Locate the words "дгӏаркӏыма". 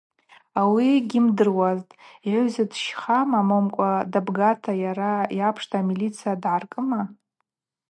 6.41-7.01